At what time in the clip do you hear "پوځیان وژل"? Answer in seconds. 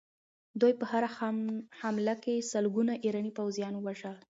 3.39-4.17